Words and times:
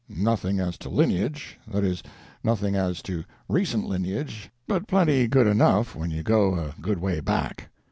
Nothing 0.17 0.59
as 0.59 0.79
to 0.79 0.89
lineage—that 0.89 1.83
is, 1.83 2.01
nothing 2.43 2.75
as 2.75 3.03
to 3.03 3.23
recent 3.47 3.85
lineage—but 3.85 4.87
plenty 4.87 5.27
good 5.27 5.45
enough 5.45 5.95
when 5.95 6.09
you 6.09 6.23
go 6.23 6.55
a 6.55 6.73
good 6.81 6.97
way 6.97 7.19
back. 7.19 7.69